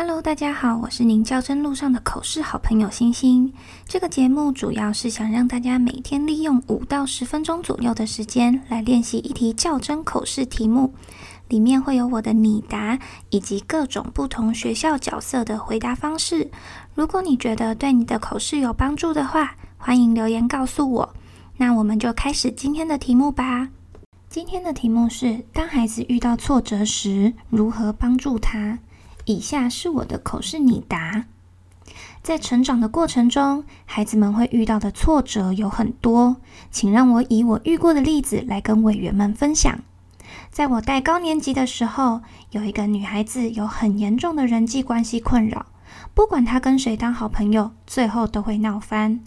[0.00, 3.52] Hello，大家好，我是您较真路上的口试好朋友星星。
[3.84, 10.94] 这个节目主要是想让大家每天利用五到十分钟左右的时间来练习一题较真口试题目，
[11.48, 12.96] 里面会有我的拟答
[13.30, 16.48] 以及各种不同学校角色的回答方式。
[16.94, 21.14] 如果你觉得对你的口试有帮助的话，欢迎留言告诉我。
[21.56, 23.70] 那我们就开始今天的题目吧。
[24.30, 28.78] 今天的题目是：当孩子遇到挫折时，如何帮助他？
[29.28, 31.26] 以下是我的口试拟答。
[32.22, 36.38] 在成长的过程中，孩子们会遇到的挫折有很多，
[36.70, 39.80] 请让我以我遇过的例子来跟委员们分享。
[40.50, 45.66] 在我带高年级的时候，有一个女孩子有很严重的人际关系困扰，
[46.14, 49.20] 不管她跟谁当好朋友，最后都会闹翻。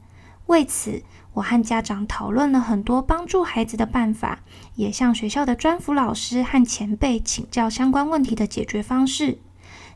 [0.47, 4.39] 为此，我和家长讨论了很多帮助孩子的办法，
[4.75, 9.37] 也向学校的专辅老师和前辈请教相关问题的解决方式。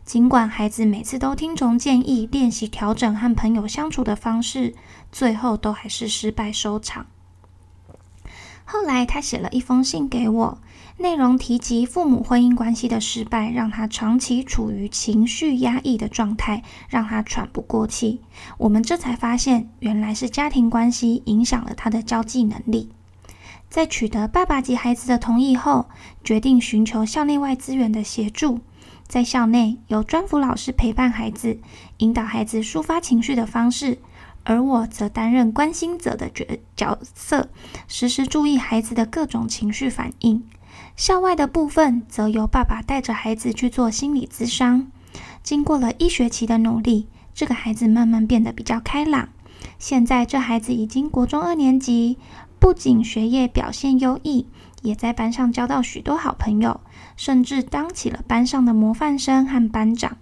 [0.06, 4.76] 尽管孩子每次都听从建议练习调整和朋友相处的方式，
[5.12, 7.08] 最后都还是失败收场。
[8.64, 10.62] 后来，他写了一封信给我，
[10.98, 18.22] 内容提及父母婚姻关系的失败，让他长期处于情绪压抑的状态，让他喘不过气。
[18.58, 22.92] 我们这才发现，原来是家庭关系影响了他的交际能力。
[23.76, 25.88] 在取得爸爸及孩子的同意后，
[26.24, 28.62] 决定寻求校内外资源的协助。
[29.06, 31.60] 在校内，由专辅老师陪伴孩子，
[31.98, 33.98] 引导孩子抒发情绪的方式，
[34.46, 37.50] 而我则担任关心者的角角色，
[37.90, 40.42] 时时注意孩子的各种情绪反应。
[40.96, 44.88] 校外的部分，则由爸爸带着孩子去做心理咨商。
[45.44, 49.28] 经过了一学期的努力，这个孩子慢慢变得比较开朗。
[49.78, 52.18] 现在，这孩子已经国中二年级，
[52.66, 54.48] 不仅学业表现优异。
[54.82, 56.80] 也在班上交到许多好朋友，
[57.16, 60.18] 甚至当起了班上的模范生和班长。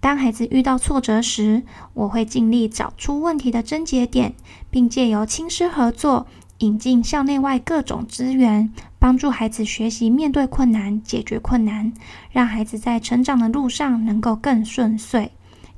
[0.00, 1.62] 当孩子遇到挫折时，
[1.94, 4.34] 我会尽力找出问题的症结点，
[4.72, 6.26] 并借由亲师合作，
[6.58, 11.92] 引进校内外各种资源，帮助孩子学习面对困难、解决困难，
[12.32, 15.30] 让孩子在成长的路上能够更顺遂。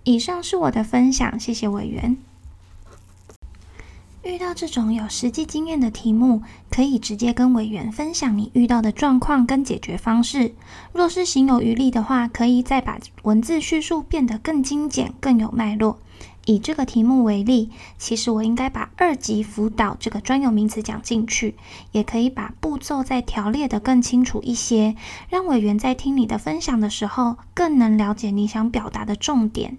[0.05, 2.17] 以上是我的分享，谢谢委员。
[4.25, 10.55] 遇到这种有实际经验的题目，可以直接跟委员分享你遇到的状况跟解决方式。
[10.93, 15.99] 若是行有余力的话，可以再把文字叙述变得更精简、更有脉络。
[16.47, 21.55] 以这个题目为例，其实我应该把二级辅导这个专有名词讲进去，
[21.93, 24.97] 也可以把步骤再条列的更清楚一些，
[25.29, 29.79] 让委员在听你的分享的时候，更能了解你想表达的重点。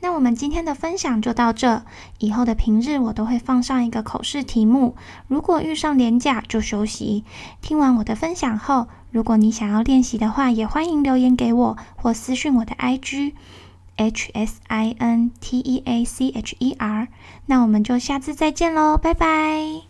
[0.00, 1.82] 那我们今天的分享就到这，
[2.18, 4.94] 以后的平日我都会放上一个口试题目，
[5.26, 7.24] 如果遇上连假就休息。
[7.60, 13.32] 听完我的分享后，如果你想要练习的话，也欢迎留言给我或私讯我的 IG
[13.96, 17.08] H S I N T E A C H E R。
[17.46, 19.82] 那我们就下次再见喽，拜拜。